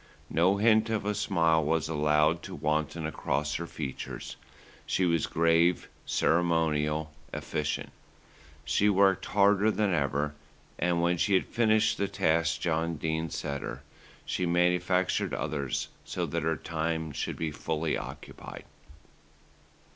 [0.31, 4.35] No hint of a smile was allowed to wanton across her features,
[4.83, 7.91] she was grave, ceremonial, efficient.
[8.65, 10.33] She worked harder than ever
[10.79, 13.83] and, when she had finished the tasks John Dene set her,
[14.25, 18.65] she manufactured others so that her time should be fully occupied.